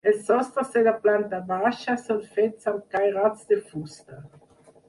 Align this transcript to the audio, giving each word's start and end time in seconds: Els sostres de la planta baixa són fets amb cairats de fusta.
Els 0.09 0.21
sostres 0.27 0.71
de 0.77 0.81
la 0.87 0.93
planta 1.03 1.41
baixa 1.51 1.97
són 2.05 2.25
fets 2.39 2.73
amb 2.73 2.83
cairats 2.97 3.47
de 3.53 3.63
fusta. 3.69 4.19